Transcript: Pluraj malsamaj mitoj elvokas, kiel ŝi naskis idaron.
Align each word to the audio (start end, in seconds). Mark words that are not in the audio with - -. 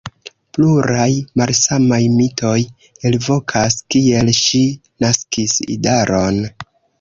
Pluraj 0.57 1.09
malsamaj 1.41 1.99
mitoj 2.13 2.55
elvokas, 3.09 3.77
kiel 3.97 4.33
ŝi 4.39 4.63
naskis 5.07 5.61
idaron. 5.77 6.43